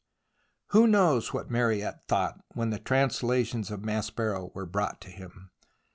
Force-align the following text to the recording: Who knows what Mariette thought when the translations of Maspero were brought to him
Who 0.69 0.87
knows 0.87 1.31
what 1.31 1.51
Mariette 1.51 2.07
thought 2.07 2.43
when 2.55 2.71
the 2.71 2.79
translations 2.79 3.69
of 3.69 3.81
Maspero 3.85 4.49
were 4.55 4.65
brought 4.65 4.99
to 5.01 5.11
him 5.11 5.51